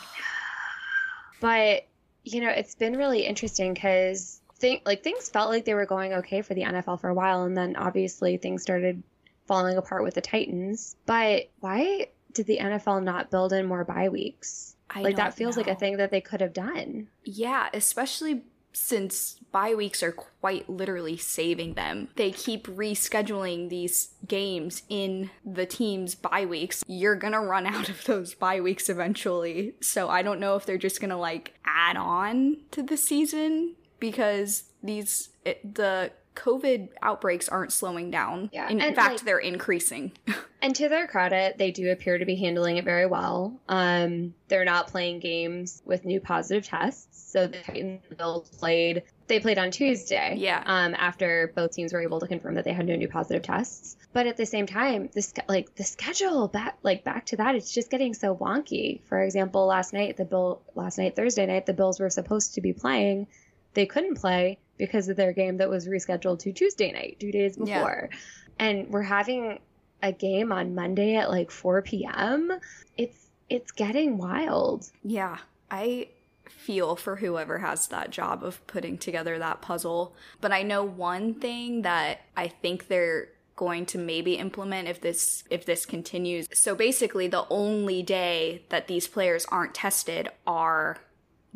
but 1.39 1.88
you 2.24 2.42
know, 2.42 2.50
it's 2.50 2.75
been 2.75 2.98
really 2.98 3.25
interesting 3.25 3.74
because 3.74 4.42
think 4.56 4.84
like 4.86 5.03
things 5.03 5.30
felt 5.30 5.50
like 5.50 5.65
they 5.65 5.74
were 5.74 5.86
going 5.86 6.13
okay 6.13 6.42
for 6.42 6.53
the 6.53 6.62
NFL 6.62 7.01
for 7.01 7.10
a 7.10 7.13
while, 7.13 7.44
and 7.44 7.58
then 7.58 7.75
obviously 7.75 8.38
things 8.38 8.62
started 8.62 9.03
falling 9.46 9.77
apart 9.77 10.03
with 10.03 10.15
the 10.15 10.22
Titans. 10.22 10.96
But 11.06 11.50
why 11.60 12.08
did 12.32 12.48
the 12.48 12.60
NFL 12.60 13.03
not 13.03 13.30
build 13.30 13.53
in 13.53 13.65
more 13.65 13.84
bye 13.84 14.10
weeks? 14.10 14.75
I 14.89 15.01
like 15.01 15.15
that 15.18 15.34
feels 15.34 15.56
know. 15.56 15.63
like 15.63 15.72
a 15.72 15.75
thing 15.75 15.98
that 15.98 16.12
they 16.12 16.22
could 16.22 16.42
have 16.42 16.53
done. 16.53 17.08
Yeah, 17.24 17.70
especially 17.74 18.44
since 18.74 19.36
bye 19.51 19.75
weeks 19.75 20.03
are 20.03 20.12
quite 20.12 20.70
literally 20.70 21.18
saving 21.18 21.75
them. 21.75 22.10
They 22.15 22.32
keep 22.32 22.68
rescheduling 22.68 23.70
these 23.70 24.10
games 24.27 24.84
in 24.89 25.30
the 25.46 25.65
team's 25.65 26.15
bye 26.15 26.46
weeks. 26.46 26.84
You're 26.88 27.15
gonna 27.15 27.42
run 27.42 27.65
out 27.75 27.89
of 27.89 28.03
those 28.06 28.34
bye 28.34 28.62
weeks 28.62 28.89
eventually. 28.89 29.75
So 29.82 30.10
I 30.10 30.22
don't 30.22 30.39
know 30.39 30.56
if 30.56 30.65
they're 30.65 30.77
just 30.77 31.00
gonna 31.00 31.18
like 31.18 31.53
add 31.65 31.98
on 31.98 32.58
to 32.72 32.84
the 32.84 32.98
season 32.98 33.75
because 34.00 34.63
these 34.82 35.30
it, 35.46 35.75
the 35.75 36.12
COVID 36.36 36.90
outbreaks 37.02 37.50
aren't 37.50 37.72
slowing 37.72 38.12
down. 38.12 38.50
Yeah. 38.54 38.70
In 38.70 38.82
and 38.82 38.96
fact, 38.96 39.12
like, 39.12 39.22
they're 39.22 39.40
increasing. 39.40 40.12
and 40.62 40.75
to 40.75 40.90
their 40.90 41.08
credit, 41.08 41.58
they 41.58 41.72
do 41.72 41.92
appear 41.92 42.18
to 42.18 42.25
be 42.25 42.36
handling 42.36 42.78
it 42.78 42.86
very 42.86 43.06
well. 43.06 43.60
Um, 43.68 44.34
they're 44.48 44.66
not 44.66 44.88
playing 44.88 45.20
games 45.20 45.82
with 45.86 46.06
new 46.06 46.20
positive 46.20 46.66
tests. 46.66 47.32
So 47.32 47.48
the 47.48 47.60
Titans 47.60 48.02
Bills 48.18 48.50
played. 48.50 49.04
They 49.28 49.40
played 49.40 49.58
on 49.58 49.72
Tuesday. 49.72 50.36
Yeah. 50.38 50.62
Um, 50.66 50.96
after 50.96 51.52
both 51.56 51.72
teams 51.72 51.94
were 51.94 52.02
able 52.02 52.20
to 52.20 52.28
confirm 52.28 52.56
that 52.56 52.66
they 52.66 52.74
had 52.74 52.86
no 52.86 52.96
new 52.96 53.08
positive 53.08 53.42
tests. 53.42 53.98
But 54.13 54.28
at 54.28 54.38
the 54.38 54.46
same 54.46 54.68
time, 54.68 55.10
this 55.13 55.34
like 55.48 55.74
the 55.75 55.84
schedule 55.84 56.48
back 56.48 56.78
like 56.84 57.04
back 57.04 57.25
to 57.28 57.38
that, 57.38 57.56
it's 57.56 57.74
just 57.74 57.90
getting 57.90 58.13
so 58.13 58.36
wonky. 58.36 59.02
For 59.06 59.22
example, 59.24 59.66
last 59.66 59.94
night 59.94 60.18
the 60.18 60.25
bill 60.25 60.62
last 60.75 61.00
night 61.00 61.16
Thursday 61.16 61.46
night 61.46 61.66
the 61.66 61.74
Bills 61.74 62.00
were 62.00 62.12
supposed 62.12 62.54
to 62.54 62.62
be 62.62 62.74
playing, 62.74 63.28
they 63.74 63.88
couldn't 63.88 64.16
play 64.16 64.60
because 64.77 65.10
of 65.10 65.18
their 65.18 65.34
game 65.34 65.58
that 65.58 65.70
was 65.70 65.88
rescheduled 65.88 66.39
to 66.39 66.51
Tuesday 66.51 66.92
night, 66.92 67.18
two 67.20 67.32
days 67.32 67.58
before. 67.58 68.10
Yeah. 68.12 68.18
And 68.60 68.89
we're 68.89 69.01
having 69.01 69.60
a 70.01 70.12
game 70.12 70.51
on 70.51 70.75
Monday 70.75 71.15
at 71.15 71.30
like 71.30 71.51
4 71.51 71.82
p.m. 71.82 72.51
It's 72.98 73.27
it's 73.50 73.72
getting 73.72 74.18
wild. 74.18 74.89
Yeah. 75.03 75.38
I 75.70 76.10
feel 76.50 76.96
for 76.96 77.18
whoever 77.18 77.60
has 77.60 77.88
that 77.88 78.10
job 78.10 78.44
of 78.44 78.65
putting 78.68 78.98
together 78.98 79.39
that 79.39 79.62
puzzle. 79.62 80.15
But 80.42 80.51
I 80.51 80.63
know 80.63 80.84
one 80.84 81.34
thing 81.36 81.82
that 81.84 82.22
I 82.36 82.48
think 82.48 82.88
they're 82.88 83.30
going 83.56 83.86
to 83.86 83.98
maybe 83.98 84.36
implement 84.36 84.88
if 84.88 85.01
this 85.01 85.44
if 85.50 85.65
this 85.65 85.86
continues. 85.86 86.48
So 86.53 86.75
basically 86.75 87.27
the 87.27 87.46
only 87.50 88.01
day 88.01 88.65
that 88.70 88.88
these 88.88 89.08
players 89.08 89.46
aren't 89.50 89.74
tested 89.74 90.30
are 90.48 90.98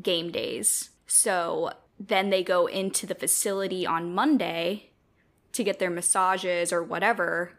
game 0.01 0.31
days. 0.31 0.91
So 1.07 1.71
then 2.00 2.30
they 2.30 2.44
go 2.44 2.68
into 2.68 3.06
the 3.06 3.16
facility 3.16 3.86
on 3.86 4.13
Monday 4.13 4.92
to 5.54 5.63
get 5.63 5.80
their 5.80 5.89
massages 5.89 6.72
or 6.72 6.84
whatever 6.84 7.58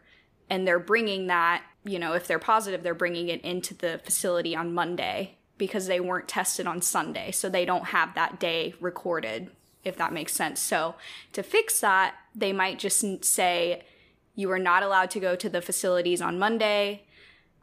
and 0.49 0.67
they're 0.67 0.79
bringing 0.79 1.27
that, 1.27 1.63
you 1.83 1.99
know, 1.99 2.13
if 2.13 2.27
they're 2.27 2.39
positive, 2.39 2.83
they're 2.83 2.93
bringing 2.93 3.29
it 3.29 3.41
into 3.41 3.73
the 3.73 3.99
facility 4.03 4.55
on 4.55 4.73
Monday 4.73 5.37
because 5.57 5.87
they 5.87 5.99
weren't 5.99 6.27
tested 6.27 6.65
on 6.65 6.81
Sunday. 6.81 7.31
So 7.31 7.49
they 7.49 7.65
don't 7.65 7.85
have 7.85 8.15
that 8.15 8.39
day 8.39 8.73
recorded, 8.79 9.51
if 9.83 9.97
that 9.97 10.13
makes 10.13 10.33
sense. 10.33 10.59
So 10.59 10.95
to 11.33 11.43
fix 11.43 11.79
that, 11.81 12.15
they 12.33 12.53
might 12.53 12.79
just 12.79 13.23
say, 13.23 13.83
you 14.35 14.49
are 14.51 14.59
not 14.59 14.83
allowed 14.83 15.11
to 15.11 15.19
go 15.19 15.35
to 15.35 15.49
the 15.49 15.61
facilities 15.61 16.21
on 16.21 16.39
Monday, 16.39 17.03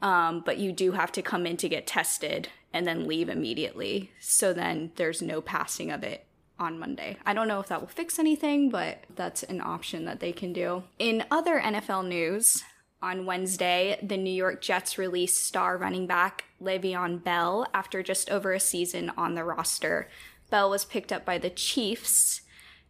um, 0.02 0.42
but 0.44 0.58
you 0.58 0.72
do 0.72 0.92
have 0.92 1.10
to 1.12 1.22
come 1.22 1.46
in 1.46 1.56
to 1.56 1.68
get 1.68 1.86
tested 1.86 2.50
and 2.72 2.86
then 2.86 3.08
leave 3.08 3.30
immediately. 3.30 4.10
So 4.20 4.52
then 4.52 4.92
there's 4.96 5.22
no 5.22 5.40
passing 5.40 5.90
of 5.90 6.02
it 6.02 6.25
on 6.58 6.78
Monday. 6.78 7.16
I 7.26 7.34
don't 7.34 7.48
know 7.48 7.60
if 7.60 7.68
that 7.68 7.80
will 7.80 7.88
fix 7.88 8.18
anything, 8.18 8.70
but 8.70 9.04
that's 9.14 9.42
an 9.42 9.60
option 9.60 10.04
that 10.06 10.20
they 10.20 10.32
can 10.32 10.52
do. 10.52 10.84
In 10.98 11.24
other 11.30 11.60
NFL 11.60 12.08
news, 12.08 12.62
on 13.02 13.26
Wednesday, 13.26 13.98
the 14.02 14.16
New 14.16 14.32
York 14.32 14.62
Jets 14.62 14.96
released 14.96 15.44
star 15.44 15.76
running 15.76 16.06
back 16.06 16.44
Le'Veon 16.62 17.22
Bell 17.22 17.66
after 17.74 18.02
just 18.02 18.30
over 18.30 18.52
a 18.52 18.60
season 18.60 19.12
on 19.16 19.34
the 19.34 19.44
roster. 19.44 20.08
Bell 20.50 20.70
was 20.70 20.84
picked 20.84 21.12
up 21.12 21.24
by 21.24 21.38
the 21.38 21.50
Chiefs. 21.50 22.40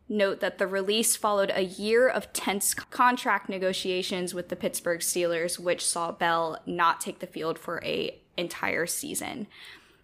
Note 0.09 0.39
that 0.39 0.59
the 0.59 0.69
release 0.69 1.17
followed 1.17 1.51
a 1.53 1.65
year 1.65 2.09
of 2.09 2.33
tense 2.33 2.73
contract 2.75 3.49
negotiations 3.49 4.33
with 4.33 4.49
the 4.49 4.57
Pittsburgh 4.57 5.01
Steelers, 5.01 5.59
which 5.59 5.85
saw 5.85 6.13
Bell 6.13 6.61
not 6.65 7.01
take 7.01 7.19
the 7.19 7.27
field 7.27 7.59
for 7.59 7.83
a 7.85 8.17
entire 8.37 8.87
season. 8.87 9.49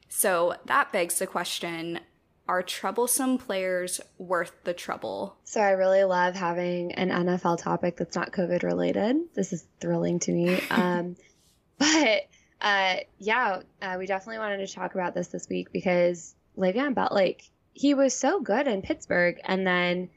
So 0.09 0.57
that 0.67 0.93
begs 0.93 1.21
the 1.21 1.27
question 1.27 2.01
are 2.49 2.63
troublesome 2.63 3.39
players 3.39 4.01
worth 4.19 4.53
the 4.65 4.75
trouble? 4.75 5.37
So 5.45 5.61
I 5.61 5.71
really 5.71 6.05
love 6.05 6.35
having 6.35 6.93
an 6.93 7.11
NFL 7.11 7.63
topic 7.63 7.97
that's 7.97 8.17
not 8.17 8.33
COVID 8.33 8.63
related. 8.63 9.17
This 9.35 9.53
is 9.53 9.67
thrilling 9.81 10.19
to 10.21 10.33
me. 10.33 10.61
Um, 10.71 11.17
but 11.79 12.29
uh, 12.61 12.97
yeah, 13.19 13.63
uh, 13.81 13.97
we 13.99 14.07
definitely 14.07 14.39
wanted 14.39 14.67
to 14.67 14.73
talk 14.73 14.95
about 14.95 15.15
this 15.15 15.29
this 15.29 15.49
week 15.49 15.73
because 15.73 16.35
Le'Veon 16.57 16.95
Bell, 16.95 17.09
like, 17.11 17.43
he 17.73 17.95
was 17.95 18.15
so 18.15 18.41
good 18.41 18.67
in 18.67 18.83
Pittsburgh, 18.83 19.41
and 19.45 19.67
then 19.67 20.11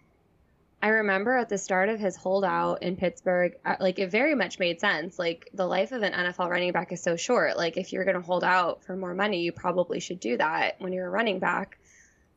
I 0.86 0.90
remember 0.90 1.36
at 1.36 1.50
the 1.50 1.58
start 1.58 1.90
of 1.90 2.00
his 2.00 2.16
holdout 2.16 2.84
in 2.84 2.96
Pittsburgh, 2.96 3.54
uh, 3.66 3.76
like 3.80 3.98
it 3.98 4.12
very 4.12 4.36
much 4.36 4.60
made 4.60 4.80
sense. 4.80 5.18
Like 5.18 5.50
the 5.54 5.66
life 5.66 5.92
of 5.92 6.04
an 6.04 6.14
NFL 6.14 6.50
running 6.50 6.72
back 6.74 6.92
is 6.92 7.02
so 7.02 7.16
short. 7.16 7.58
Like 7.58 7.78
if 7.78 7.92
you're 7.92 8.04
going 8.04 8.16
to 8.16 8.22
hold 8.22 8.44
out 8.44 8.84
for 8.84 8.96
more 8.96 9.16
money, 9.16 9.42
you 9.42 9.52
probably 9.52 10.00
should 10.00 10.20
do 10.20 10.38
that 10.38 10.76
when 10.80 10.94
you're 10.94 11.08
a 11.08 11.10
running 11.10 11.40
back 11.40 11.80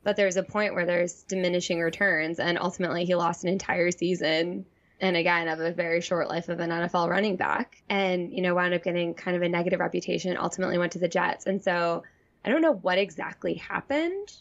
but 0.03 0.17
there's 0.17 0.37
a 0.37 0.43
point 0.43 0.75
where 0.75 0.87
there's 0.87 1.23
diminishing 1.25 1.81
returns 1.81 2.39
and 2.39 2.59
ultimately 2.59 3.05
he 3.05 3.15
lost 3.15 3.45
an 3.45 3.51
entire 3.51 3.91
season 3.91 4.65
and 5.01 5.17
again 5.17 5.49
of 5.49 5.61
a 5.61 5.73
very 5.73 6.01
short 6.01 6.29
life 6.29 6.49
of 6.49 6.61
an 6.61 6.71
NFL 6.71 7.09
running 7.09 7.37
back 7.37 7.83
and 7.89 8.33
you 8.33 8.43
know 8.43 8.55
wound 8.55 8.75
up 8.75 8.83
getting 8.83 9.15
kind 9.15 9.37
of 9.37 9.43
a 9.43 9.49
negative 9.49 9.81
reputation 9.81 10.37
ultimately 10.37 10.79
went 10.79 10.93
to 10.93 10.99
the 10.99 11.09
Jets 11.09 11.47
and 11.47 11.63
so 11.63 12.03
I 12.45 12.51
don't 12.51 12.63
know 12.63 12.75
what 12.75 12.99
exactly 12.99 13.55
happened 13.55 14.33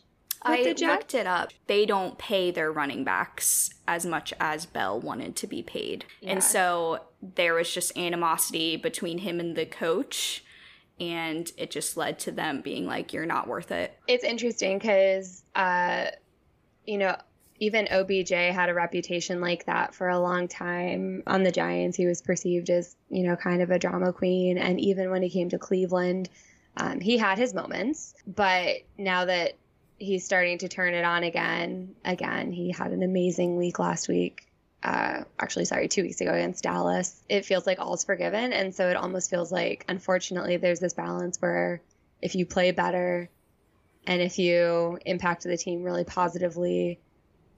I 0.42 0.76
looked 0.80 1.14
it 1.14 1.28
up. 1.28 1.52
They 1.68 1.86
don't 1.86 2.18
pay 2.18 2.52
their 2.52 2.72
running 2.72 3.04
backs 3.04 3.74
as 3.88 4.06
much 4.06 4.34
as 4.40 4.66
Bell 4.66 5.00
wanted 5.00 5.36
to 5.38 5.48
be 5.48 5.62
paid. 5.62 6.06
Yeah. 6.22 6.34
And 6.34 6.44
so 6.44 7.02
there 7.22 7.54
was 7.54 7.74
just 7.74 7.98
animosity 7.98 8.78
between 8.78 9.20
him 9.20 9.40
and 9.40 9.56
the 9.56 9.66
coach 9.66 10.44
and 11.00 11.52
it 11.58 11.72
just 11.72 11.98
led 11.98 12.20
to 12.20 12.32
them 12.32 12.62
being 12.62 12.86
like 12.86 13.14
you're 13.14 13.26
not 13.26 13.48
worth 13.48 13.72
it. 13.72 13.98
It's 14.08 14.24
interesting 14.24 14.78
because 14.78 15.44
uh 15.56 16.08
you 16.86 16.98
know 16.98 17.16
even 17.60 17.88
obj 17.90 18.30
had 18.30 18.70
a 18.70 18.74
reputation 18.74 19.42
like 19.42 19.66
that 19.66 19.96
for 19.96 20.10
a 20.10 20.20
long 20.20 20.48
time 20.48 21.24
on 21.28 21.44
the 21.44 21.52
giants. 21.52 21.98
He 21.98 22.06
was 22.06 22.22
perceived 22.22 22.70
as 22.70 22.96
you 23.10 23.24
know 23.24 23.36
kind 23.36 23.62
of 23.62 23.72
a 23.72 23.80
drama 23.80 24.14
queen. 24.14 24.58
And 24.58 24.80
even 24.80 25.12
when 25.12 25.22
he 25.22 25.30
came 25.30 25.50
to 25.50 25.58
cleveland 25.58 26.30
um, 26.80 27.00
he 27.00 27.18
had 27.18 27.40
his 27.40 27.56
moments. 27.56 28.14
But 28.28 28.78
now 28.98 29.26
that 29.26 29.54
he's 29.98 30.24
starting 30.24 30.60
to 30.60 30.68
turn 30.68 30.94
it 30.94 31.04
on 31.04 31.24
again 31.24 31.96
again 32.06 32.52
he 32.52 32.72
had 32.72 32.92
an 32.92 33.02
amazing 33.02 33.58
week 33.58 33.80
last 33.80 34.08
week 34.08 34.47
uh, 34.84 35.24
actually, 35.40 35.66
sorry, 35.66 35.88
two 35.88 36.04
weeks 36.04 36.22
ago 36.22 36.32
against 36.32 36.64
Dallas, 36.64 37.24
it 37.30 37.46
feels 37.46 37.66
like 37.66 37.80
all's 37.80 38.04
forgiven. 38.04 38.54
And 38.54 38.74
so 38.74 38.90
it 38.90 38.96
almost 38.96 39.30
feels 39.30 39.52
like, 39.52 39.86
unfortunately, 39.90 40.58
there's 40.58 40.80
this 40.80 40.94
balance 40.94 41.42
where 41.42 41.82
if 42.22 42.36
you 42.36 42.46
play 42.46 42.72
better 42.72 43.30
and 44.06 44.22
if 44.22 44.40
you 44.40 45.00
impact 45.06 45.44
the 45.44 45.58
team 45.58 45.84
really 45.84 46.04
positively, 46.04 47.00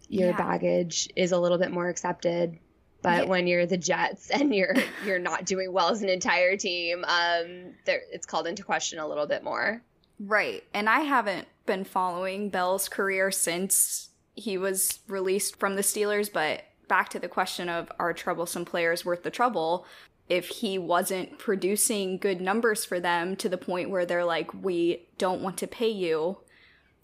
your 0.08 0.30
yeah. 0.30 0.38
baggage 0.38 1.10
is 1.16 1.32
a 1.32 1.38
little 1.38 1.58
bit 1.58 1.72
more 1.72 1.88
accepted. 1.88 2.58
But 3.02 3.24
yeah. 3.24 3.30
when 3.30 3.48
you're 3.48 3.66
the 3.66 3.78
Jets 3.78 4.30
and 4.32 4.54
you're 4.54 4.76
you're 5.06 5.20
not 5.20 5.46
doing 5.46 5.72
well 5.72 5.90
as 5.90 6.02
an 6.02 6.10
entire 6.10 6.58
team, 6.58 7.06
um, 7.06 7.76
it's 7.86 8.26
called 8.26 8.48
into 8.48 8.64
question 8.64 9.00
a 9.00 9.08
little 9.08 9.28
bit 9.28 9.44
more. 9.44 9.82
Right, 10.20 10.64
and 10.74 10.90
I 10.90 11.02
haven't 11.02 11.48
been 11.66 11.86
following 11.86 12.50
Bell's 12.50 12.90
career 12.90 13.32
since 13.32 14.10
he 14.36 14.58
was 14.58 15.00
released 15.08 15.58
from 15.58 15.78
the 15.78 15.82
Steelers, 15.82 16.32
but 16.32 16.64
back 16.90 17.08
to 17.10 17.20
the 17.20 17.30
question 17.30 17.70
of 17.70 17.90
are 17.98 18.12
troublesome 18.12 18.66
players 18.66 19.06
worth 19.06 19.24
the 19.24 19.32
trouble? 19.32 19.86
If 20.28 20.48
he 20.48 20.78
wasn't 20.78 21.40
producing 21.40 22.18
good 22.18 22.42
numbers 22.42 22.84
for 22.84 23.00
them 23.00 23.38
to 23.38 23.48
the 23.48 23.58
point 23.58 23.90
where 23.90 24.06
they're 24.06 24.26
like, 24.26 24.54
we 24.54 25.08
don't 25.18 25.42
want 25.42 25.58
to 25.60 25.68
pay 25.68 25.90
you, 25.90 26.40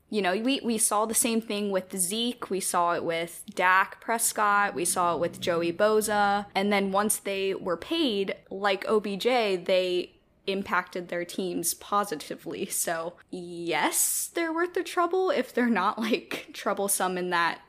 you 0.09 0.21
know, 0.21 0.37
we, 0.37 0.61
we 0.63 0.77
saw 0.77 1.05
the 1.05 1.15
same 1.15 1.41
thing 1.41 1.71
with 1.71 1.97
Zeke. 1.97 2.49
We 2.49 2.59
saw 2.59 2.93
it 2.93 3.03
with 3.03 3.43
Dak 3.53 3.99
Prescott. 3.99 4.75
We 4.75 4.85
saw 4.85 5.15
it 5.15 5.19
with 5.19 5.41
Joey 5.41 5.73
Bosa. 5.73 6.45
And 6.53 6.71
then 6.71 6.91
once 6.91 7.17
they 7.17 7.53
were 7.55 7.77
paid, 7.77 8.35
like 8.51 8.85
OBJ, 8.87 9.23
they 9.23 10.11
impacted 10.47 11.07
their 11.07 11.25
teams 11.25 11.73
positively. 11.73 12.67
So, 12.67 13.13
yes, 13.31 14.29
they're 14.33 14.53
worth 14.53 14.75
the 14.75 14.83
trouble 14.83 15.31
if 15.31 15.53
they're 15.53 15.67
not 15.67 15.97
like 15.97 16.49
troublesome 16.53 17.17
in 17.17 17.31
that 17.31 17.61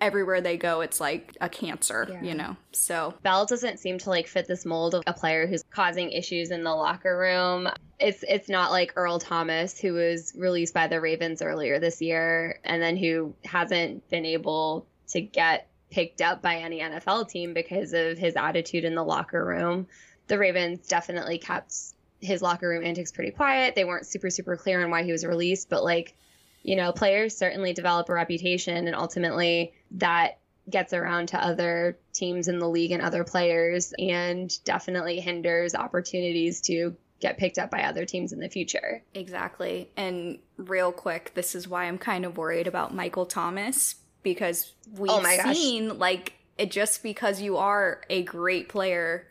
everywhere 0.00 0.40
they 0.40 0.56
go 0.56 0.80
it's 0.80 1.00
like 1.00 1.36
a 1.40 1.48
cancer 1.48 2.06
yeah. 2.10 2.22
you 2.22 2.34
know? 2.34 2.56
So 2.72 3.14
bell 3.22 3.46
doesn't 3.46 3.78
seem 3.78 3.98
to 3.98 4.10
like 4.10 4.26
fit 4.26 4.46
this 4.46 4.64
mold 4.64 4.94
of 4.94 5.02
a 5.06 5.12
player 5.12 5.46
who's 5.46 5.62
causing 5.70 6.10
issues 6.10 6.50
in 6.50 6.64
the 6.64 6.74
locker 6.74 7.16
room. 7.16 7.68
It's 7.98 8.24
it's 8.26 8.48
not 8.48 8.70
like 8.70 8.94
earl 8.96 9.18
thomas 9.18 9.78
who 9.78 9.92
was 9.92 10.32
released 10.36 10.72
by 10.72 10.86
the 10.86 11.00
ravens 11.00 11.42
earlier 11.42 11.78
this 11.78 12.00
year 12.00 12.60
and 12.64 12.82
then 12.82 12.96
who 12.96 13.34
hasn't 13.44 14.08
been 14.08 14.24
able 14.24 14.86
to 15.08 15.20
get 15.20 15.68
picked 15.90 16.22
up 16.22 16.40
by 16.40 16.56
any 16.56 16.78
nfl 16.80 17.28
team 17.28 17.52
because 17.52 17.92
of 17.92 18.16
his 18.16 18.36
attitude 18.36 18.84
in 18.84 18.94
the 18.94 19.04
locker 19.04 19.44
room. 19.44 19.86
The 20.28 20.38
ravens 20.38 20.86
definitely 20.86 21.38
kept 21.38 21.74
his 22.20 22.40
locker 22.40 22.68
room 22.68 22.84
antics 22.84 23.12
pretty 23.12 23.32
quiet. 23.32 23.74
They 23.74 23.84
weren't 23.84 24.06
super 24.06 24.30
super 24.30 24.56
clear 24.56 24.82
on 24.82 24.90
why 24.90 25.02
he 25.02 25.12
was 25.12 25.26
released 25.26 25.68
but 25.68 25.84
like 25.84 26.16
you 26.62 26.76
know, 26.76 26.92
players 26.92 27.36
certainly 27.36 27.72
develop 27.72 28.08
a 28.08 28.12
reputation 28.12 28.86
and 28.86 28.94
ultimately 28.94 29.72
that 29.92 30.38
gets 30.68 30.92
around 30.92 31.28
to 31.28 31.44
other 31.44 31.98
teams 32.12 32.48
in 32.48 32.58
the 32.58 32.68
league 32.68 32.92
and 32.92 33.02
other 33.02 33.24
players 33.24 33.92
and 33.98 34.62
definitely 34.64 35.20
hinders 35.20 35.74
opportunities 35.74 36.60
to 36.60 36.94
get 37.20 37.38
picked 37.38 37.58
up 37.58 37.70
by 37.70 37.82
other 37.82 38.04
teams 38.04 38.32
in 38.32 38.40
the 38.40 38.48
future. 38.48 39.02
Exactly. 39.14 39.90
And 39.96 40.38
real 40.56 40.92
quick, 40.92 41.32
this 41.34 41.54
is 41.54 41.68
why 41.68 41.84
I'm 41.84 41.98
kind 41.98 42.24
of 42.24 42.36
worried 42.36 42.66
about 42.66 42.94
Michael 42.94 43.26
Thomas 43.26 43.96
because 44.22 44.72
we've 44.96 45.10
oh 45.10 45.52
seen 45.52 45.98
like 45.98 46.34
it 46.58 46.70
just 46.70 47.02
because 47.02 47.40
you 47.40 47.56
are 47.56 48.02
a 48.10 48.22
great 48.22 48.68
player, 48.68 49.26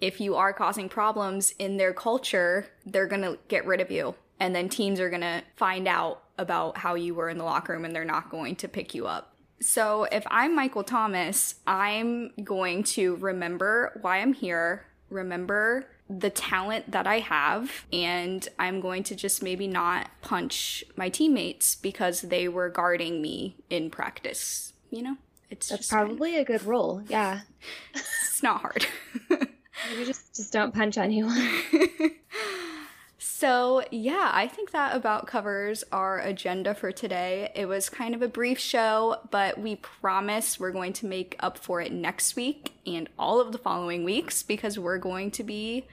if 0.00 0.20
you 0.20 0.36
are 0.36 0.52
causing 0.52 0.88
problems 0.88 1.52
in 1.58 1.78
their 1.78 1.94
culture, 1.94 2.66
they're 2.84 3.06
going 3.06 3.22
to 3.22 3.38
get 3.48 3.66
rid 3.66 3.80
of 3.80 3.90
you. 3.90 4.14
And 4.38 4.54
then 4.54 4.68
teams 4.68 5.00
are 5.00 5.08
going 5.08 5.22
to 5.22 5.42
find 5.56 5.88
out 5.88 6.22
about 6.38 6.78
how 6.78 6.94
you 6.94 7.14
were 7.14 7.28
in 7.28 7.38
the 7.38 7.44
locker 7.44 7.72
room 7.72 7.84
and 7.84 7.94
they're 7.94 8.04
not 8.04 8.30
going 8.30 8.56
to 8.56 8.68
pick 8.68 8.94
you 8.94 9.06
up. 9.06 9.34
So 9.60 10.04
if 10.04 10.26
I'm 10.30 10.54
Michael 10.54 10.84
Thomas, 10.84 11.54
I'm 11.66 12.30
going 12.44 12.82
to 12.84 13.16
remember 13.16 13.98
why 14.02 14.18
I'm 14.18 14.34
here, 14.34 14.86
remember 15.08 15.86
the 16.08 16.30
talent 16.30 16.92
that 16.92 17.06
I 17.06 17.18
have, 17.18 17.84
and 17.92 18.46
I'm 18.58 18.80
going 18.80 19.02
to 19.04 19.16
just 19.16 19.42
maybe 19.42 19.66
not 19.66 20.08
punch 20.20 20.84
my 20.94 21.08
teammates 21.08 21.74
because 21.74 22.20
they 22.20 22.48
were 22.48 22.68
guarding 22.68 23.20
me 23.20 23.56
in 23.70 23.90
practice. 23.90 24.72
You 24.90 25.02
know? 25.02 25.16
It's 25.50 25.68
That's 25.68 25.88
probably 25.88 26.32
fine. 26.32 26.40
a 26.40 26.44
good 26.44 26.64
rule. 26.64 27.02
Yeah. 27.08 27.40
it's 27.94 28.42
not 28.42 28.60
hard. 28.60 28.86
you 29.30 30.04
just 30.04 30.34
just 30.34 30.52
don't 30.52 30.74
punch 30.74 30.98
anyone. 30.98 31.48
So, 33.38 33.84
yeah, 33.90 34.30
I 34.32 34.48
think 34.48 34.70
that 34.70 34.96
about 34.96 35.26
covers 35.26 35.84
our 35.92 36.18
agenda 36.20 36.74
for 36.74 36.90
today. 36.90 37.52
It 37.54 37.66
was 37.66 37.90
kind 37.90 38.14
of 38.14 38.22
a 38.22 38.28
brief 38.28 38.58
show, 38.58 39.18
but 39.30 39.58
we 39.58 39.76
promise 39.76 40.58
we're 40.58 40.72
going 40.72 40.94
to 40.94 41.06
make 41.06 41.36
up 41.40 41.58
for 41.58 41.82
it 41.82 41.92
next 41.92 42.34
week 42.34 42.72
and 42.86 43.10
all 43.18 43.38
of 43.38 43.52
the 43.52 43.58
following 43.58 44.04
weeks 44.04 44.42
because 44.42 44.78
we're 44.78 44.96
going 44.96 45.30
to 45.32 45.44
be 45.44 45.86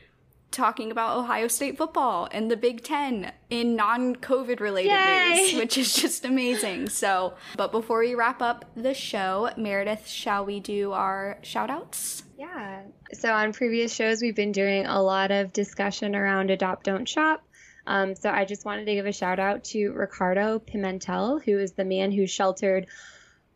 talking 0.51 0.89
about 0.89 1.17
Ohio 1.17 1.50
State 1.50 1.77
football 1.77 2.29
and 2.31 2.50
the 2.50 2.55
Big 2.55 2.81
Ten 2.81 3.33
in 3.50 3.75
non 3.75 4.15
COVID 4.15 4.62
related 4.62 4.93
Yay! 4.93 5.35
news, 5.35 5.55
which 5.55 5.77
is 5.77 5.93
just 5.93 6.23
amazing. 6.23 6.88
So, 6.88 7.33
but 7.57 7.73
before 7.73 8.00
we 8.00 8.15
wrap 8.15 8.41
up 8.41 8.63
the 8.73 8.93
show, 8.93 9.50
Meredith, 9.57 10.07
shall 10.07 10.45
we 10.45 10.62
do 10.62 10.93
our 10.93 11.39
shout 11.41 11.69
outs? 11.69 12.23
Yeah. 12.39 12.73
So 13.13 13.32
on 13.32 13.53
previous 13.53 13.93
shows, 13.93 14.22
we've 14.22 14.36
been 14.36 14.51
doing 14.51 14.86
a 14.86 15.01
lot 15.01 15.32
of 15.32 15.53
discussion 15.53 16.15
around 16.15 16.50
adopt, 16.50 16.86
don't 16.86 17.08
shop. 17.08 17.43
Um, 17.86 18.15
so 18.15 18.29
I 18.29 18.46
just 18.46 18.65
wanted 18.65 18.86
to 18.86 18.93
give 18.93 19.05
a 19.05 19.12
shout 19.12 19.39
out 19.39 19.65
to 19.65 19.89
Ricardo 19.91 20.60
Pimentel, 20.60 21.43
who 21.43 21.60
is 21.60 21.74
the 21.74 21.86
man 21.86 22.12
who 22.12 22.25
sheltered, 22.25 22.88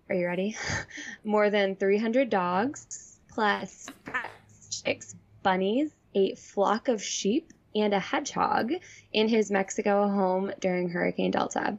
are 0.09 0.15
you 0.15 0.27
ready? 0.27 0.55
More 1.23 1.49
than 1.49 1.75
300 1.75 2.29
dogs, 2.29 3.17
plus 3.29 3.89
cats, 4.05 4.81
chicks, 4.83 5.15
bunnies, 5.43 5.91
a 6.13 6.35
flock 6.35 6.87
of 6.87 7.01
sheep, 7.01 7.51
and 7.75 7.93
a 7.93 7.99
hedgehog 7.99 8.71
in 9.13 9.27
his 9.27 9.49
Mexico 9.49 10.07
home 10.07 10.51
during 10.59 10.89
Hurricane 10.89 11.31
Delta 11.31 11.77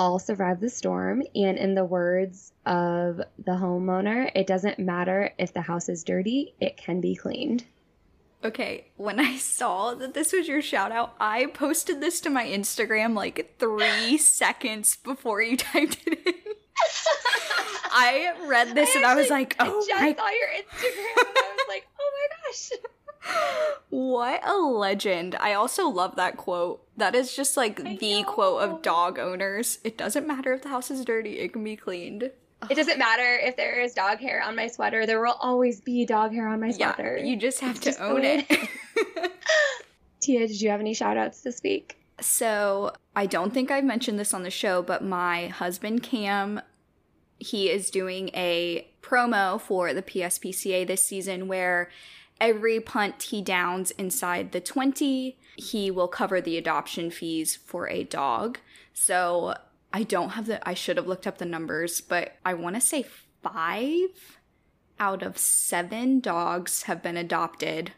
all 0.00 0.18
survived 0.18 0.62
the 0.62 0.68
storm. 0.70 1.22
And 1.34 1.58
in 1.58 1.74
the 1.74 1.84
words 1.84 2.52
of 2.64 3.18
the 3.44 3.52
homeowner, 3.52 4.30
it 4.34 4.46
doesn't 4.46 4.78
matter 4.78 5.32
if 5.38 5.52
the 5.52 5.60
house 5.60 5.90
is 5.90 6.02
dirty, 6.02 6.54
it 6.58 6.78
can 6.78 7.02
be 7.02 7.14
cleaned. 7.14 7.64
Okay, 8.42 8.86
when 8.96 9.20
I 9.20 9.36
saw 9.36 9.92
that 9.94 10.14
this 10.14 10.32
was 10.32 10.48
your 10.48 10.62
shout 10.62 10.90
out, 10.90 11.14
I 11.20 11.46
posted 11.46 12.00
this 12.00 12.22
to 12.22 12.30
my 12.30 12.46
Instagram 12.46 13.14
like 13.14 13.56
three 13.58 14.16
seconds 14.40 14.96
before 14.96 15.42
you 15.42 15.56
typed 15.58 15.98
it 16.06 16.18
in. 16.26 16.34
I 17.92 18.32
read 18.46 18.74
this 18.74 18.88
I 18.96 18.98
and 19.00 19.06
I 19.06 19.14
was 19.14 19.24
actually- 19.30 19.36
like, 19.40 19.56
oh 19.60 19.64
I 19.64 19.68
oh 19.68 19.86
just 19.86 20.00
my 20.00 20.14
saw 20.14 20.28
your 20.30 20.48
Instagram 20.48 21.18
and 21.18 21.36
I 21.36 21.54
was 21.56 21.66
like, 21.68 21.86
oh 22.00 22.10
my 22.16 22.36
gosh. 22.50 23.69
What 23.90 24.40
a 24.46 24.56
legend. 24.56 25.34
I 25.40 25.54
also 25.54 25.88
love 25.88 26.16
that 26.16 26.36
quote. 26.36 26.86
That 26.96 27.14
is 27.14 27.34
just 27.34 27.56
like 27.56 27.84
I 27.84 27.96
the 27.96 28.22
quote 28.22 28.62
of 28.62 28.82
dog 28.82 29.18
owners. 29.18 29.78
It 29.84 29.98
doesn't 29.98 30.26
matter 30.26 30.52
if 30.52 30.62
the 30.62 30.68
house 30.68 30.90
is 30.90 31.04
dirty, 31.04 31.38
it 31.40 31.52
can 31.52 31.64
be 31.64 31.76
cleaned. 31.76 32.30
It 32.68 32.74
doesn't 32.74 32.98
matter 32.98 33.38
if 33.42 33.56
there 33.56 33.80
is 33.80 33.94
dog 33.94 34.18
hair 34.18 34.42
on 34.42 34.54
my 34.54 34.66
sweater. 34.68 35.06
There 35.06 35.20
will 35.20 35.36
always 35.40 35.80
be 35.80 36.04
dog 36.04 36.32
hair 36.32 36.46
on 36.46 36.60
my 36.60 36.68
Yeah, 36.76 36.94
sweater. 36.94 37.16
you 37.18 37.36
just 37.36 37.60
have 37.60 37.80
to 37.80 37.96
own 38.02 38.20
way 38.20 38.46
it. 38.48 39.32
Tia, 40.20 40.46
did 40.46 40.60
you 40.60 40.68
have 40.70 40.80
any 40.80 40.94
shout 40.94 41.16
outs 41.16 41.40
this 41.40 41.62
week? 41.62 41.96
so, 42.20 42.92
I 43.16 43.24
don't 43.24 43.52
think 43.54 43.70
I've 43.70 43.82
mentioned 43.84 44.18
this 44.18 44.34
on 44.34 44.42
the 44.42 44.50
show, 44.50 44.82
but 44.82 45.02
my 45.02 45.48
husband 45.48 46.02
Cam, 46.02 46.60
he 47.38 47.70
is 47.70 47.90
doing 47.90 48.28
a 48.34 48.86
promo 49.00 49.58
for 49.58 49.94
the 49.94 50.02
PSPCA 50.02 50.86
this 50.86 51.02
season 51.02 51.48
where 51.48 51.88
every 52.40 52.80
punt 52.80 53.22
he 53.24 53.42
downs 53.42 53.90
inside 53.92 54.52
the 54.52 54.60
20, 54.60 55.38
he 55.56 55.90
will 55.90 56.08
cover 56.08 56.40
the 56.40 56.56
adoption 56.56 57.10
fees 57.10 57.56
for 57.56 57.88
a 57.88 58.04
dog. 58.04 58.58
So 58.94 59.54
I 59.92 60.02
don't 60.02 60.30
have 60.30 60.46
the, 60.46 60.66
I 60.68 60.74
should 60.74 60.96
have 60.96 61.06
looked 61.06 61.26
up 61.26 61.38
the 61.38 61.44
numbers, 61.44 62.00
but 62.00 62.36
I 62.44 62.54
want 62.54 62.76
to 62.76 62.80
say 62.80 63.06
five 63.42 64.38
out 64.98 65.22
of 65.22 65.38
seven 65.38 66.20
dogs 66.20 66.84
have 66.84 67.02
been 67.02 67.16
adopted. 67.16 67.92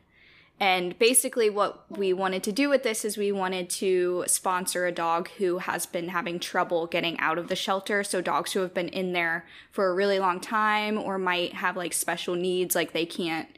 And 0.60 0.96
basically, 0.96 1.50
what 1.50 1.84
we 1.90 2.12
wanted 2.12 2.44
to 2.44 2.52
do 2.52 2.68
with 2.68 2.84
this 2.84 3.04
is 3.04 3.16
we 3.16 3.32
wanted 3.32 3.68
to 3.70 4.24
sponsor 4.28 4.86
a 4.86 4.92
dog 4.92 5.28
who 5.38 5.58
has 5.58 5.86
been 5.86 6.10
having 6.10 6.38
trouble 6.38 6.86
getting 6.86 7.18
out 7.18 7.36
of 7.36 7.48
the 7.48 7.56
shelter. 7.56 8.04
So, 8.04 8.20
dogs 8.20 8.52
who 8.52 8.60
have 8.60 8.72
been 8.72 8.88
in 8.88 9.12
there 9.12 9.44
for 9.72 9.88
a 9.88 9.94
really 9.94 10.20
long 10.20 10.38
time 10.38 10.98
or 10.98 11.18
might 11.18 11.54
have 11.54 11.76
like 11.76 11.92
special 11.92 12.36
needs, 12.36 12.76
like 12.76 12.92
they 12.92 13.06
can't 13.06 13.48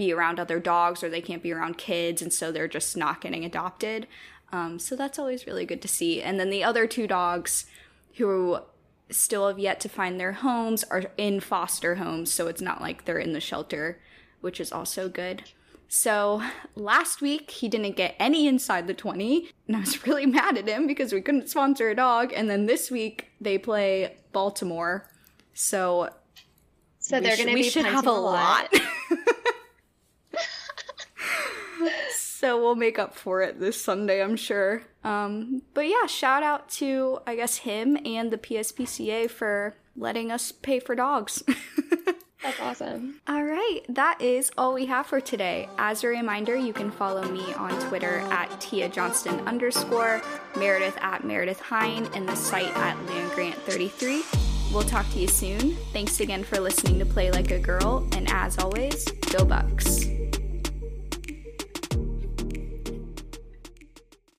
be 0.00 0.12
around 0.12 0.40
other 0.40 0.58
dogs 0.58 1.04
or 1.04 1.10
they 1.10 1.20
can't 1.20 1.42
be 1.42 1.52
around 1.52 1.76
kids, 1.76 2.22
and 2.22 2.32
so 2.32 2.50
they're 2.50 2.66
just 2.66 2.96
not 2.96 3.20
getting 3.20 3.44
adopted. 3.44 4.06
Um, 4.50 4.80
so, 4.80 4.96
that's 4.96 5.18
always 5.18 5.46
really 5.46 5.64
good 5.64 5.82
to 5.82 5.88
see. 5.88 6.20
And 6.20 6.40
then 6.40 6.50
the 6.50 6.64
other 6.64 6.88
two 6.88 7.06
dogs 7.06 7.66
who 8.16 8.58
still 9.10 9.46
have 9.46 9.58
yet 9.58 9.78
to 9.80 9.88
find 9.88 10.18
their 10.18 10.32
homes 10.32 10.84
are 10.84 11.04
in 11.16 11.38
foster 11.38 11.96
homes, 11.96 12.32
so 12.32 12.48
it's 12.48 12.62
not 12.62 12.80
like 12.80 13.04
they're 13.04 13.18
in 13.18 13.32
the 13.32 13.40
shelter, 13.40 14.00
which 14.40 14.58
is 14.58 14.72
also 14.72 15.08
good. 15.08 15.44
So 15.92 16.42
last 16.76 17.20
week 17.20 17.50
he 17.50 17.68
didn't 17.68 17.96
get 17.96 18.14
any 18.18 18.46
inside 18.46 18.86
the 18.86 18.94
20, 18.94 19.50
and 19.66 19.76
I 19.76 19.80
was 19.80 20.06
really 20.06 20.26
mad 20.26 20.56
at 20.56 20.68
him 20.68 20.86
because 20.86 21.12
we 21.12 21.20
couldn't 21.20 21.50
sponsor 21.50 21.90
a 21.90 21.94
dog. 21.94 22.32
And 22.34 22.48
then 22.48 22.66
this 22.66 22.90
week 22.90 23.30
they 23.40 23.58
play 23.58 24.16
Baltimore, 24.32 25.10
so 25.52 26.10
So 27.00 27.18
we 27.18 27.24
they're 27.24 27.36
going 27.36 27.48
to 27.48 27.54
we 27.54 27.62
be 27.62 27.70
should 27.70 27.84
have 27.86 28.06
a 28.06 28.12
lot. 28.12 28.72
so 32.40 32.58
we'll 32.58 32.74
make 32.74 32.98
up 32.98 33.14
for 33.14 33.42
it 33.42 33.60
this 33.60 33.78
Sunday, 33.80 34.22
I'm 34.22 34.34
sure. 34.34 34.82
Um, 35.04 35.60
but 35.74 35.86
yeah, 35.86 36.06
shout 36.06 36.42
out 36.42 36.70
to 36.70 37.20
I 37.26 37.36
guess 37.36 37.58
him 37.58 37.98
and 38.06 38.30
the 38.30 38.38
PSPCA 38.38 39.30
for 39.30 39.76
letting 39.94 40.32
us 40.32 40.50
pay 40.50 40.80
for 40.80 40.94
dogs. 40.94 41.42
That's 42.42 42.58
awesome. 42.58 43.20
All 43.28 43.44
right, 43.44 43.80
that 43.90 44.22
is 44.22 44.50
all 44.56 44.72
we 44.72 44.86
have 44.86 45.06
for 45.06 45.20
today. 45.20 45.68
As 45.76 46.02
a 46.02 46.08
reminder, 46.08 46.56
you 46.56 46.72
can 46.72 46.90
follow 46.90 47.30
me 47.30 47.52
on 47.52 47.78
Twitter 47.88 48.20
at 48.30 48.58
Tia 48.58 48.88
Johnston 48.88 49.46
underscore, 49.46 50.22
Meredith 50.56 50.96
at 51.02 51.22
Meredith 51.22 51.60
Hine, 51.60 52.08
and 52.14 52.26
the 52.26 52.34
site 52.34 52.74
at 52.74 52.96
landgrant33. 53.06 54.72
We'll 54.72 54.84
talk 54.84 55.10
to 55.10 55.18
you 55.18 55.28
soon. 55.28 55.76
Thanks 55.92 56.20
again 56.20 56.42
for 56.42 56.58
listening 56.58 56.98
to 57.00 57.04
Play 57.04 57.30
Like 57.30 57.50
a 57.50 57.58
Girl, 57.58 58.08
and 58.12 58.32
as 58.32 58.58
always, 58.58 59.04
go 59.04 59.44
Bucks. 59.44 60.09